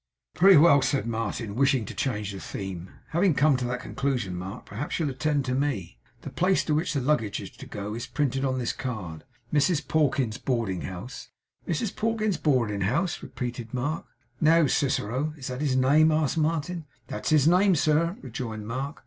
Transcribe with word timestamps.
'Very 0.33 0.57
well,' 0.57 0.81
said 0.81 1.05
Martin, 1.05 1.53
wishing 1.53 1.85
to 1.85 1.93
change 1.93 2.31
the 2.31 2.39
theme. 2.39 2.89
'Having 3.09 3.35
come 3.35 3.55
to 3.55 3.65
that 3.65 3.81
conclusion, 3.83 4.35
Mark, 4.35 4.65
perhaps 4.65 4.97
you'll 4.97 5.11
attend 5.11 5.45
to 5.45 5.53
me. 5.53 5.99
The 6.21 6.31
place 6.31 6.63
to 6.63 6.73
which 6.73 6.93
the 6.95 6.99
luggage 6.99 7.39
is 7.39 7.51
to 7.51 7.67
go 7.67 7.93
is 7.93 8.07
printed 8.07 8.43
on 8.43 8.57
this 8.57 8.73
card. 8.73 9.25
Mrs 9.53 9.87
Pawkins's 9.87 10.41
Boarding 10.41 10.81
House.' 10.81 11.29
'Mrs 11.67 11.95
Pawkins's 11.95 12.41
boarding 12.41 12.81
house,' 12.81 13.21
repeated 13.21 13.75
Mark. 13.75 14.07
'Now, 14.41 14.65
Cicero.' 14.65 15.35
'Is 15.37 15.49
that 15.49 15.61
his 15.61 15.75
name?' 15.75 16.11
asked 16.11 16.35
Martin 16.35 16.87
'That's 17.05 17.29
his 17.29 17.47
name, 17.47 17.75
sir,' 17.75 18.17
rejoined 18.23 18.67
Mark. 18.67 18.99